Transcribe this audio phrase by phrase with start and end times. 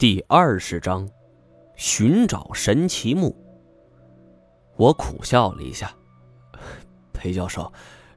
[0.00, 1.06] 第二十章，
[1.76, 3.36] 寻找神奇木。
[4.78, 5.94] 我苦笑了一下，
[7.12, 7.70] 裴教授，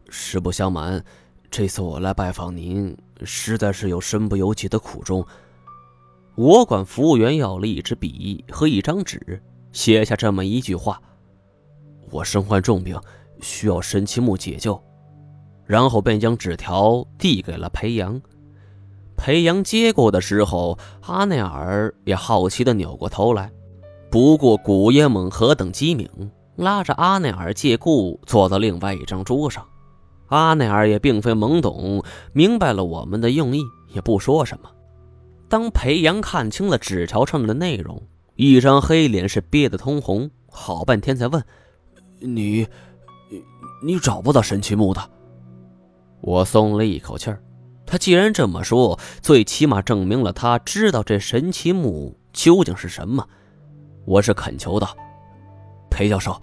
[0.07, 1.03] 实不相瞒，
[1.51, 5.27] 这次我来拜访您，实在是有身不由己的苦衷。
[6.35, 9.43] 我管服务员要了一支笔和一张纸，
[9.73, 11.01] 写下这么一句话：
[12.09, 12.97] 我身患重病，
[13.41, 14.81] 需要神奇木解救。
[15.65, 18.21] 然后便将纸条递给了裴阳。
[19.23, 23.49] 裴阳接过的时候，阿内尔也好奇地扭过头来。
[24.11, 26.09] 不过古耶猛何等机敏，
[26.57, 29.65] 拉着阿内尔借故坐到另外一张桌上。
[30.27, 33.61] 阿内尔也并非懵懂，明白了我们的用意，
[33.93, 34.69] 也不说什么。
[35.47, 38.03] 当裴阳看清了纸条上的内容，
[38.35, 41.41] 一张黑脸是憋得通红，好半天才问
[42.19, 42.67] ：“你，
[43.81, 45.01] 你找不到神奇木的？”
[46.19, 47.41] 我松了一口气儿。
[47.93, 53.29] 他既然这么说，最起码证明了他知道这神奇木究竟是什么。
[54.03, 54.97] 我是恳求道
[55.91, 56.41] ：“裴教授，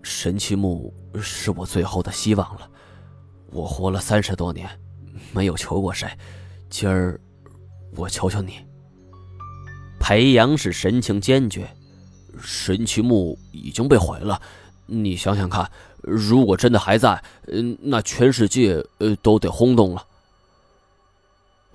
[0.00, 2.70] 神奇木是我最后的希望了。
[3.50, 4.70] 我活了三十多年，
[5.32, 6.08] 没有求过谁，
[6.70, 7.20] 今儿
[7.96, 8.64] 我求求你。”
[9.98, 11.68] 裴阳是神情坚决
[12.40, 14.40] ：“神奇木已经被毁了，
[14.86, 15.68] 你想想看，
[16.00, 20.06] 如果真的还在，嗯，那全世界呃都得轰动了。”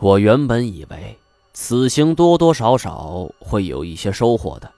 [0.02, 1.16] 我原本以为
[1.54, 4.72] 此行多多少少会有一些收获的，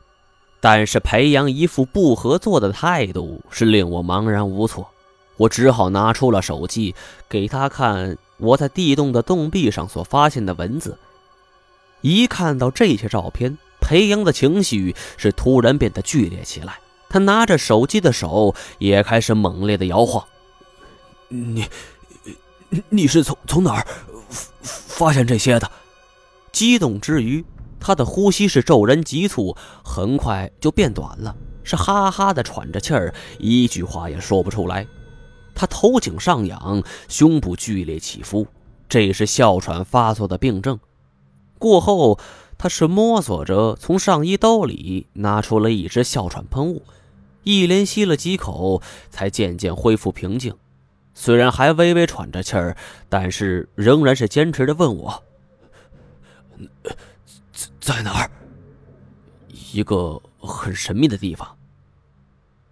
[0.59, 4.85] 但是裴阳一副不合作的态度是令我茫然无措。
[5.38, 6.94] 我只好拿出了手机
[7.29, 10.97] 给他看我在地洞的洞壁上所发现的文字。
[12.01, 20.25] 一看到这些照片，裴阳的情绪是突然变得剧烈起来，他拿着手机的手也开始猛烈的摇晃。
[21.29, 21.66] 你，
[22.89, 23.88] 你是从从哪儿？
[24.94, 25.69] 发现这些的，
[26.52, 27.44] 激动之余，
[27.80, 34.85] 他的呼吸是骤然急促，很快就变短了，是哈哈的喘着气儿，一句话也说不出来。
[35.55, 38.45] 他头颈上仰，胸部剧烈起伏，
[38.88, 40.79] 这是哮喘发作的病症。
[41.57, 42.19] 过后，
[42.57, 46.84] 他是摸索着从上衣兜里拿出了一支哮喘喷雾，
[47.44, 50.53] 一连吸了几口，才渐渐恢复平静。
[51.13, 52.75] 虽然还微微喘着气儿，
[53.07, 55.24] 但是仍然是坚持的问我
[57.53, 58.31] ：“在在哪儿？
[59.72, 61.47] 一个很神秘的地方。”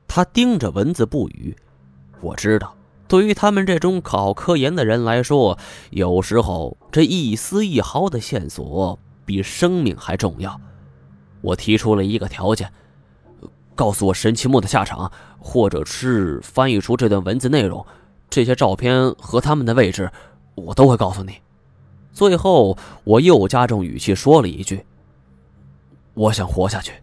[0.07, 1.55] 他盯着文字不语。
[2.19, 2.75] 我知道，
[3.07, 5.57] 对于他们这种搞科研的人来说，
[5.91, 10.59] 有时候这一丝一毫的线索比生命还重要。
[11.41, 12.71] 我提出了一个条件：
[13.73, 17.85] 告诉我神奇木的下场，或者是翻译出这段文字内容。
[18.31, 20.09] 这些照片和他们的位置，
[20.55, 21.33] 我都会告诉你。
[22.13, 24.85] 最后，我又加重语气说了一句
[26.15, 26.93] ：“我想活下去。”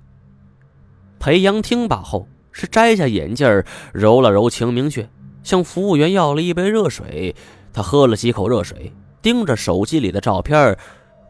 [1.21, 3.62] 裴阳听罢后，是摘下眼镜，
[3.93, 5.09] 揉了揉晴明穴，
[5.43, 7.37] 向服务员要了一杯热水。
[7.75, 10.78] 他喝了几口热水，盯着手机里的照片，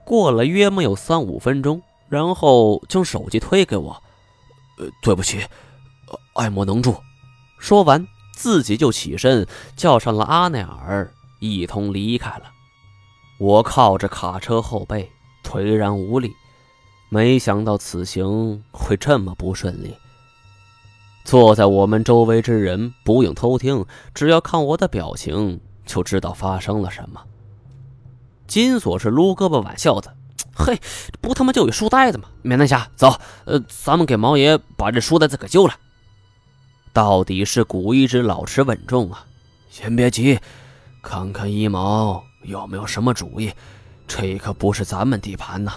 [0.05, 4.01] 过了约莫有三五分钟，然后将手机推给我
[4.79, 5.41] ：“呃，对不起，
[6.35, 6.95] 爱莫能助。”
[7.59, 8.07] 说完。
[8.39, 9.45] 自己就起身
[9.75, 12.45] 叫上了阿内尔，一同离开了。
[13.37, 15.11] 我靠着卡车后背，
[15.43, 16.33] 颓然无力。
[17.09, 19.93] 没想到此行会这么不顺利。
[21.25, 23.85] 坐在我们周围之人不用偷听，
[24.15, 27.21] 只要看我的表情就知道发生了什么。
[28.47, 30.11] 金锁是撸胳膊挽袖子，
[30.55, 30.81] 嘿，
[31.21, 32.29] 不他妈就一书呆子吗？
[32.43, 35.75] 免南侠，走，呃，咱们给毛爷把这书呆子给揪了。
[36.93, 39.25] 到底是古一直老实稳重啊！
[39.71, 40.39] 先别急，
[41.03, 43.53] 看看一毛有没有什么主意。
[44.07, 45.75] 这可不是咱们地盘呐。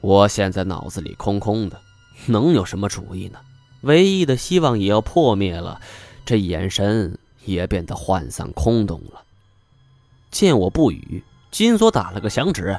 [0.00, 1.80] 我现在脑子里空空的，
[2.26, 3.38] 能有什么主意呢？
[3.80, 5.80] 唯一的希望也要破灭了，
[6.24, 9.22] 这眼神也变得涣散空洞了。
[10.30, 12.78] 见我不语，金锁打了个响指：“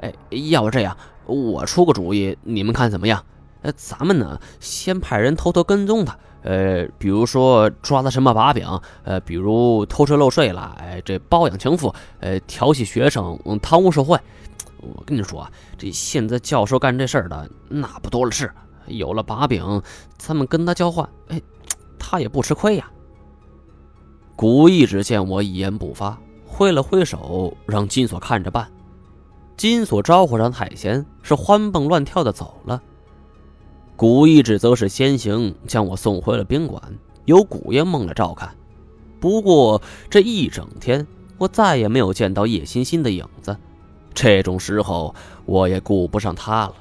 [0.00, 0.12] 哎，
[0.50, 3.24] 要不这样，我出个主意，你们看怎么样？”
[3.62, 8.66] 呃，咱们呢，先派人偷偷跟踪他，呃，比如说抓他什么把柄，
[9.02, 14.18] 呃，比如偷税漏税了，哎，这包养情妇，呃，调戏学生，贪污受贿。
[14.80, 18.48] 我跟你说啊，这现在教授干这事儿的那不多了是，
[18.86, 19.82] 有了把柄，
[20.16, 21.42] 咱们跟他交换，哎，
[21.98, 22.88] 他也不吃亏呀。
[24.36, 26.16] 古一只见我一言不发，
[26.46, 28.70] 挥了挥手，让金锁看着办。
[29.56, 32.80] 金锁招呼上太贤，是欢蹦乱跳的走了。
[33.98, 36.80] 古一指则是先行将我送回了宾馆，
[37.24, 38.54] 由古烟梦来照看。
[39.18, 41.04] 不过这一整天，
[41.36, 43.56] 我再也没有见到叶欣欣的影子。
[44.14, 45.12] 这种时候
[45.46, 46.74] 我也顾不上他了。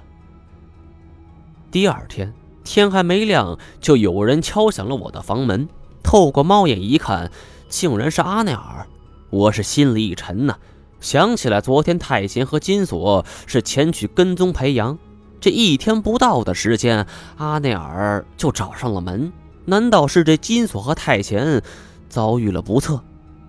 [1.72, 2.32] 第二天
[2.64, 5.68] 天还没亮，就有人敲响了我的房门。
[6.04, 7.32] 透过猫眼一看，
[7.68, 8.86] 竟然是阿奈尔。
[9.32, 10.58] 我是心里一沉呐，
[11.00, 15.00] 想起来昨天太贤和金锁是前去跟踪裴阳，
[15.40, 17.06] 这一天不到的时间，
[17.38, 19.32] 阿内尔就找上了门。
[19.66, 21.62] 难道是这金锁和太贤
[22.10, 23.04] 遭遇了不测？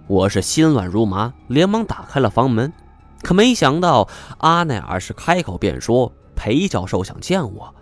[0.06, 2.72] 我是心乱如麻，连忙打开了房门，
[3.22, 4.08] 可没想到
[4.38, 7.74] 阿内尔是开口便说：“裴教授想见我。”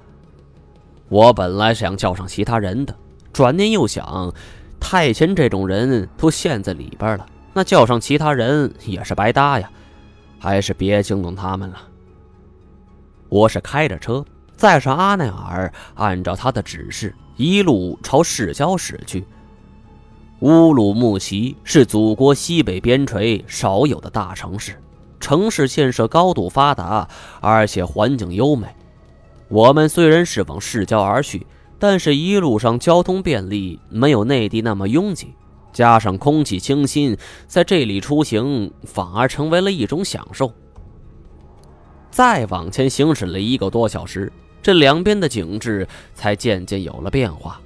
[1.08, 2.94] 我本来想叫上其他人的，
[3.32, 4.32] 转念又想，
[4.78, 7.26] 太贤这种人都陷在里边了。
[7.54, 9.70] 那叫上其他人也是白搭呀，
[10.38, 11.76] 还是别惊动他们了。
[13.28, 14.24] 我是开着车
[14.56, 19.26] 载上阿奈尔，按照他的指示，一路朝市郊驶去。
[20.40, 24.80] 乌鲁木齐是祖国西北边陲少有的大城市，
[25.18, 27.08] 城市建设高度发达，
[27.40, 28.66] 而且环境优美。
[29.48, 31.46] 我们虽然是往市郊而去，
[31.78, 35.34] 但是一路上交通便利，没有内地那么拥挤。
[35.72, 40.52] 加上空气清新，在这里出行反而成为了一种享受。
[42.16, 44.32] 再往前行驶了一个多小时，
[44.62, 47.60] 这两边的景致才渐渐有了变化，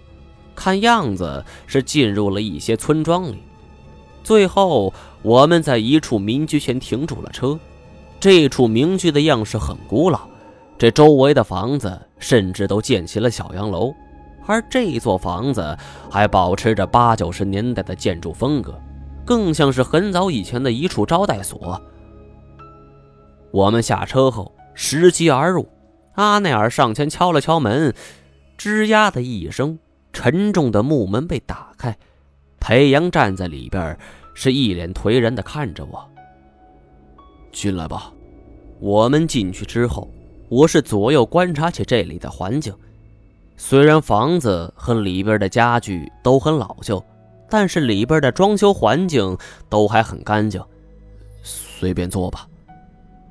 [0.56, 3.44] 看样子是进入了一些村庄里。
[4.24, 4.92] 最后，
[5.22, 7.56] 我们在一处民居前停住了车。
[8.18, 10.22] 这处民居的样式很古老，
[10.76, 13.94] 这周围的房子甚至都建起了小洋楼。
[14.46, 15.78] 而这座房子
[16.10, 18.76] 还保持着八九十年代的建筑风格，
[19.24, 21.80] 更像是很早以前的一处招待所。
[23.50, 25.68] 我们下车后拾级而入，
[26.14, 27.94] 阿内尔上前敲了敲门，
[28.56, 29.78] 吱呀的一声，
[30.12, 31.96] 沉重的木门被打开，
[32.60, 33.98] 裴阳站在里边，
[34.34, 36.08] 是一脸颓然的看着我。
[37.52, 38.12] 进来吧。
[38.78, 40.10] 我们进去之后，
[40.48, 42.74] 我是左右观察起这里的环境。
[43.56, 47.04] 虽然房子和里边的家具都很老旧，
[47.50, 49.36] 但是里边的装修环境
[49.68, 50.62] 都还很干净。
[51.42, 52.46] 随便坐吧。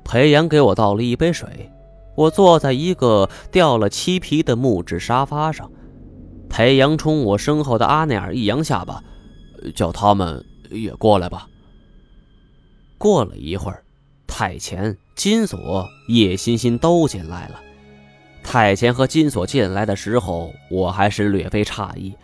[0.04, 1.70] 裴阳给我倒了一杯水，
[2.16, 5.70] 我坐在一个掉了漆皮的木质沙发上。
[6.48, 9.02] 裴阳冲我身后的阿内尔一扬下巴，
[9.74, 11.46] 叫他们也过来吧。
[12.98, 13.84] 过了一会儿，
[14.26, 17.60] 太前、金锁、叶欣欣都进来了。
[18.42, 22.14] 太前和金锁进来的时候，我还是略微诧异；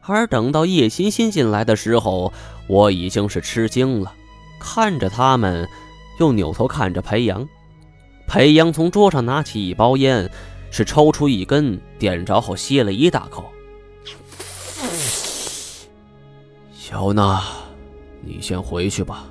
[0.00, 2.32] 而等到叶欣欣进来的时候，
[2.68, 4.12] 我已经是吃惊了。
[4.58, 5.68] 看着他们，
[6.18, 7.46] 又扭头看着裴阳。
[8.26, 10.30] 裴阳从桌上拿起一包烟，
[10.70, 13.44] 是抽出一根，点着后吸了一大口。
[16.72, 17.42] 小娜，
[18.22, 19.26] 你先回去吧，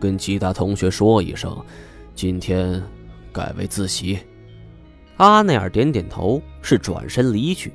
[0.00, 1.56] 跟其他同学说一声，
[2.14, 2.82] 今天
[3.32, 4.18] 改为自习。
[5.18, 7.72] 阿内尔点点头，是转身离去。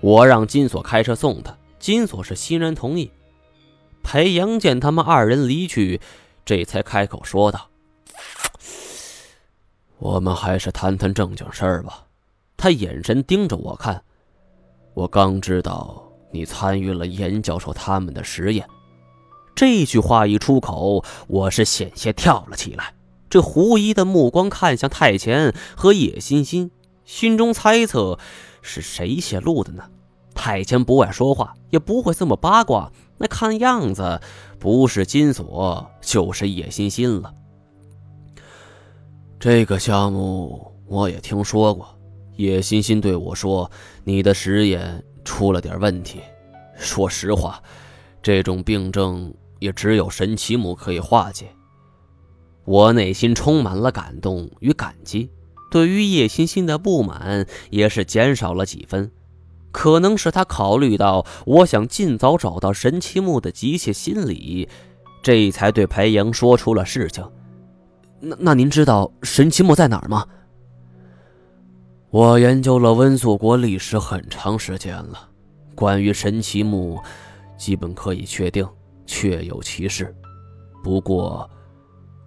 [0.00, 3.10] 我让金锁开车送他，金锁是欣然同意。
[4.02, 6.00] 裴阳见他们二人离去，
[6.44, 7.68] 这才开口说道
[9.98, 12.04] ：“我们还是谈谈正经事儿吧。”
[12.56, 14.02] 他眼神盯着我看。
[14.94, 18.66] 我刚知道你参与了严教授他们的实验，
[19.54, 22.94] 这句话一出口，我是险些跳了起来。
[23.28, 26.70] 这狐疑的目光看向太前和野欣欣，
[27.04, 28.18] 心中猜测
[28.62, 29.84] 是谁泄露的呢？
[30.34, 32.92] 太前不爱说话，也不会这么八卦。
[33.18, 34.20] 那看样子
[34.58, 37.32] 不是金锁，就是叶欣欣了。
[39.40, 41.98] 这个项目我也听说过，
[42.36, 43.70] 叶欣欣对我说，
[44.04, 46.20] 你的实验出了点问题。
[46.76, 47.62] 说实话，
[48.22, 51.46] 这种病症也只有神奇木可以化解。
[52.64, 55.30] 我内心充满了感动与感激，
[55.70, 59.10] 对于叶欣欣的不满也是减少了几分。
[59.70, 64.68] 可能是他考虑到我想尽早找到神奇木的急切心理，
[65.24, 67.28] 这才对裴阳说出了事情。
[68.20, 70.24] 那那您知道神奇木在哪儿吗？
[72.10, 75.28] 我研究了温宿国历史很长时间了，
[75.74, 77.00] 关于神奇木，
[77.56, 78.68] 基本可以确定
[79.06, 80.14] 确有其事。
[80.82, 81.50] 不过。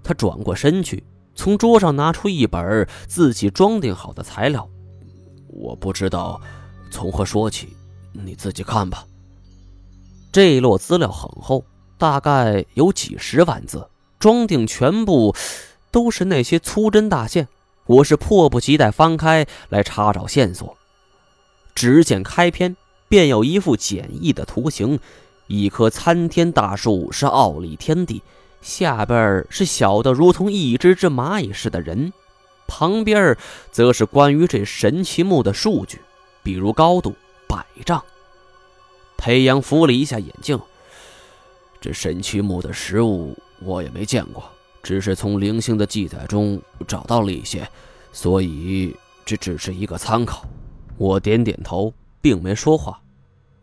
[0.04, 1.04] 他转过身去，
[1.36, 4.66] 从桌上拿出一本自己装订好的材料。
[5.50, 6.40] 我不知道
[6.90, 7.76] 从何说起，
[8.14, 9.06] 你自己看吧。
[10.32, 11.62] 这一摞资料很厚，
[11.98, 13.88] 大概有几十万字，
[14.20, 15.36] 装订全部
[15.92, 17.48] 都是那些粗针大线。
[17.86, 20.78] 我是迫不及待翻开来查找线索。
[21.74, 22.76] 只见开篇
[23.08, 25.00] 便有一幅简易的图形，
[25.48, 28.22] 一棵参天大树是傲立天地。
[28.62, 32.12] 下边是小的如同一只只蚂蚁似的人，
[32.68, 33.38] 旁边
[33.72, 36.02] 则是关于这神奇木的数据，
[36.44, 37.16] 比如高度
[37.48, 38.04] 百丈。
[39.16, 40.60] 裴阳扶了一下眼镜，
[41.80, 44.44] 这神奇木的实物我也没见过，
[44.84, 47.68] 只是从零星的记载中找到了一些，
[48.12, 50.46] 所以这只是一个参考。
[50.98, 53.00] 我点点头，并没说话。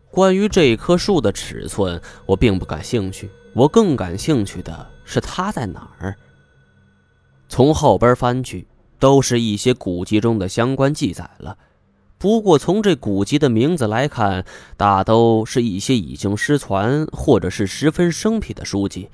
[0.09, 3.29] 关于这棵树的尺寸，我并不感兴趣。
[3.53, 6.15] 我更感兴趣的是它在哪儿。
[7.49, 8.67] 从后边翻去，
[8.97, 11.57] 都是一些古籍中的相关记载了。
[12.17, 14.45] 不过从这古籍的名字来看，
[14.77, 19.09] 大都是一些已经失传或者是十分生僻的书籍。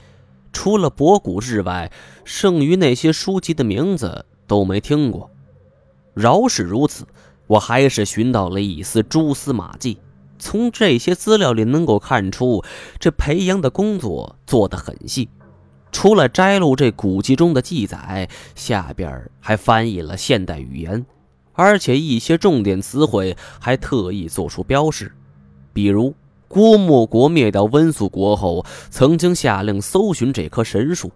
[0.53, 1.91] 除了博古志外，
[2.24, 5.31] 剩余那些书籍的名字都没听过。
[6.13, 7.05] 饶是如此，
[7.48, 9.98] 我还是寻到了一丝蛛丝马迹。
[10.38, 12.63] 从这些资料里能够看出，
[13.00, 15.29] 这裴阳的工作做得很细。
[15.91, 21.05] 除了摘录这古籍中的记载，下边还翻译了现代语言，
[21.62, 25.12] 而且一些重点词汇还特意做出标示。
[25.72, 26.15] 比如，
[26.48, 31.12] 郭沫国灭掉温宿国后，曾经下令搜寻这棵神树，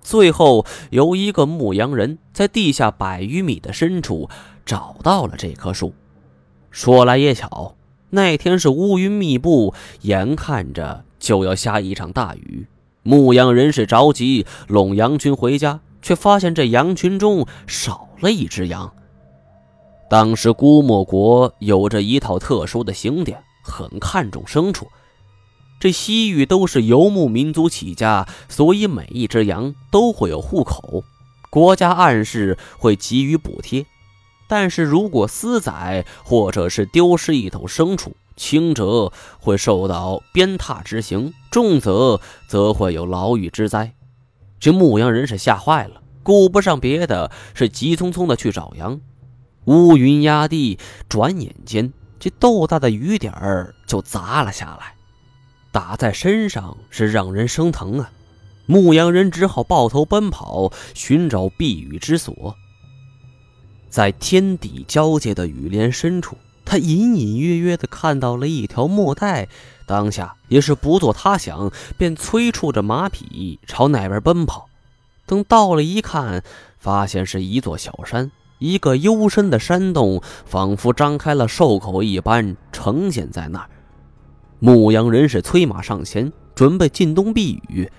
[0.00, 4.30] 最后由一个牧羊人在地下百余米的深处
[4.64, 5.92] 找到了这棵树。
[6.70, 7.74] 说来也巧。
[8.10, 12.66] 那天是乌云密布，眼看着就要下一场大雨。
[13.02, 18.90] 牧羊人是着急拢羊群回家，却发现这羊群中少了一只羊。
[20.08, 24.88] 当时姑墨国有着一套特殊的刑典，很看重牲畜。
[25.78, 31.04] 这西域都是游牧民族起家，所以每一只羊都会有户口，
[31.50, 33.84] 国家暗示会给予补贴。
[34.48, 43.92] 但是如果私宰或者是丢失一头牲畜，轻则会受到鞭挞之刑，重则则会有牢狱之灾。
[44.58, 48.98] 这牧羊人是吓坏了，顾不上别的，是急匆匆的去找羊。
[49.68, 50.78] 乌云压地，
[51.10, 54.94] 转眼间这豆大的雨点儿就砸了下来，
[55.70, 58.10] 打在身上是让人生疼啊！
[58.64, 62.56] 牧羊人只好抱头奔跑，寻找避雨之所。
[63.90, 69.48] 在天地交界的雨帘深处，他隐隐约约地看到了一条墨带。
[69.86, 74.70] 当下也是不做他想，便催促着马匹朝那边奔跑。
[75.26, 76.42] 等到了一看，
[76.78, 83.70] 发现是一座小山，一个幽深的山洞，仿佛张开了兽口一般呈现在那儿。
[84.58, 87.90] 牧羊人是催马上前，准备进洞避雨。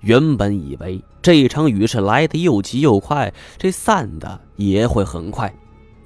[0.00, 5.52] 原本以为这场雨是来的又急又快，这散的也会很快，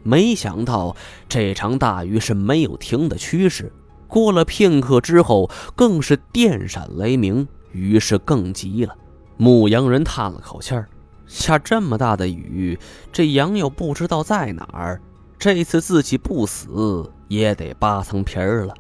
[0.03, 0.97] 没想到
[1.29, 3.73] 这场大雨是没有停的趋势。
[4.07, 8.95] 过了片刻之后，更是电闪雷鸣，雨势更急了。
[9.37, 10.89] 牧羊人叹了口气儿：
[11.27, 12.79] 下这么大的雨，
[13.13, 15.01] 这羊又不知道在哪儿，
[15.39, 18.75] 这次自己不死也得扒层皮儿了。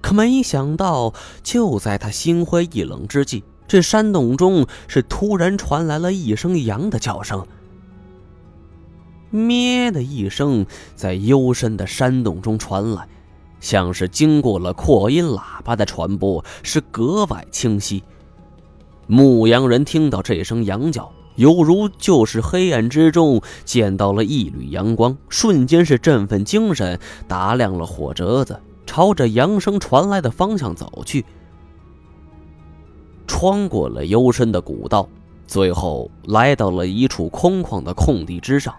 [0.00, 7.46] 可没想到，就在他心灰意冷之际，这山洞中是突然传来了一声羊的叫声，
[9.30, 13.08] 咩的一声，在幽深的山洞中传来，
[13.60, 18.04] 像是经过了扩音喇叭的传播，是格外清晰。
[19.06, 31.24] 牧羊人听到这声羊叫，犹如就是黑暗之中见到了一缕阳光，瞬间是振奋精神，打亮了火折子，朝着扬声传来的方向走去。
[33.26, 35.08] 穿过了幽深的古道，
[35.46, 38.72] 最后来到了一处空旷的空地之上。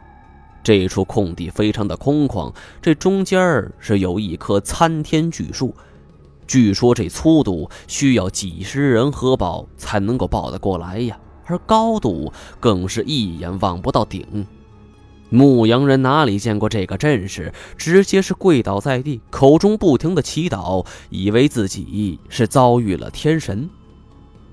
[0.63, 5.75] 这处空地非常的空旷，这中间是有一棵参天巨树，
[6.47, 14.45] 据说这粗度需要几十人合抱才能够抱得过来呀，而高度更是一眼望不到顶。
[15.29, 23.67] 牧羊人哪里见过这个阵势，直接是跪倒在地，口中不停的祈祷，以为自己是遭遇了天神。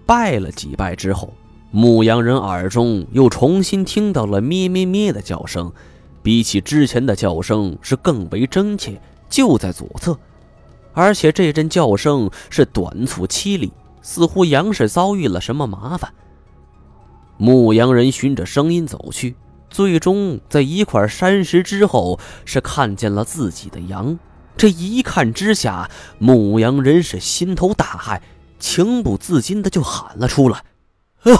[0.06, 1.34] 拜了几拜之后，
[1.70, 5.70] 牧羊人耳中又重新听到了咩咩咩的叫声，
[6.22, 10.18] 比起之前的叫声是更为真切，就在左侧，
[10.94, 16.12] 而且这阵叫声是短促凄厉，似乎羊是遭遇了什么麻烦。
[17.36, 19.36] 牧羊人循着声音走去，
[19.70, 24.18] 最终在一块山石之后是看见了自己的羊。
[24.56, 28.20] 这一看之下，牧羊人是心头大骇。
[28.58, 30.62] 情不自禁的就喊了出来
[31.24, 31.38] ：“哎呦！”